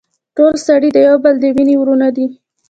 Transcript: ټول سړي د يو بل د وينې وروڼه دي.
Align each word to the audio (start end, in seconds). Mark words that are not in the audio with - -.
ټول 0.35 0.53
سړي 0.67 0.89
د 0.93 0.97
يو 1.07 1.15
بل 1.23 1.35
د 1.39 1.45
وينې 1.55 1.75
وروڼه 1.77 2.09
دي. 2.15 2.25